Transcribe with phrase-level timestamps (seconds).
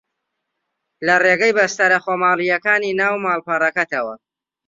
[1.05, 4.15] لە ڕێگەی بەستەرە خۆماڵییەکانی ناو ماڵپەڕەکەتەوە